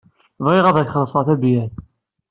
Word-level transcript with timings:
Bɣiɣ 0.45 0.65
ad 0.67 0.77
ak-xellṣeɣ 0.77 1.23
tabyirt. 1.27 1.75